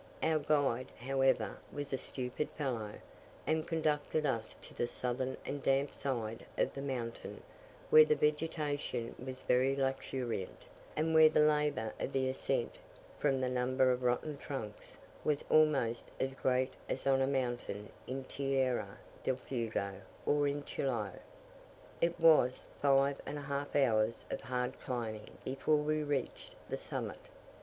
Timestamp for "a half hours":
23.37-24.25